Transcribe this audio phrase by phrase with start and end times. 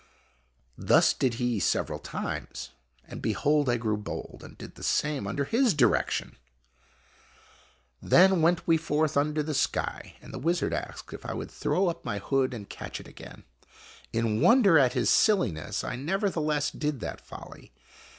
[0.95, 2.71] ]Thus did he several times,
[3.05, 6.45] and behold I grew bold, and did the same under his direction!.^ >1 ^.<;
[7.99, 11.35] 8 IMAGINOTIONS Then went we forth under the sky, and the wizard asked if I
[11.35, 13.43] would throw up my hood and catch it again.
[14.11, 17.71] In wonder at his silli ness, I nevertheless did that folly.